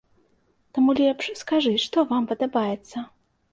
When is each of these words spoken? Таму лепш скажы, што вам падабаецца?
Таму 0.77 0.95
лепш 1.01 1.29
скажы, 1.43 1.75
што 1.85 2.07
вам 2.15 2.27
падабаецца? 2.35 3.07